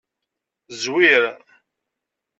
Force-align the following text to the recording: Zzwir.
Zzwir. 0.77 1.23